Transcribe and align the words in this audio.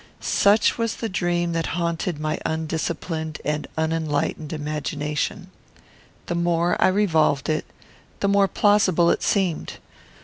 Such 0.19 0.79
was 0.79 0.95
the 0.95 1.09
dream 1.09 1.51
that 1.51 1.67
haunted 1.77 2.17
my 2.19 2.39
undisciplined 2.43 3.39
and 3.45 3.67
unenlightened 3.77 4.51
imagination. 4.51 5.51
The 6.25 6.33
more 6.33 6.75
I 6.83 6.87
revolved 6.87 7.49
it, 7.49 7.65
the 8.19 8.27
more 8.27 8.47
plausible 8.47 9.11
it 9.11 9.21
seemed. 9.21 9.73